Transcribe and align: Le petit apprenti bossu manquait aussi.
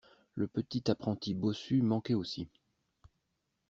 Le 0.33 0.47
petit 0.47 0.89
apprenti 0.89 1.35
bossu 1.35 1.83
manquait 1.83 2.15
aussi. 2.15 2.49